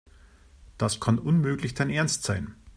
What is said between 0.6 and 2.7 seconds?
Das kann unmöglich dein Ernst sein.